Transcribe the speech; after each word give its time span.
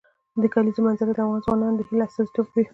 د 0.41 0.43
کلیزو 0.53 0.79
منظره 0.85 1.11
د 1.13 1.19
افغان 1.23 1.43
ځوانانو 1.45 1.77
د 1.79 1.81
هیلو 1.87 2.05
استازیتوب 2.07 2.47
کوي. 2.53 2.65